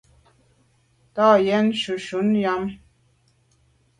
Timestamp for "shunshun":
1.81-2.29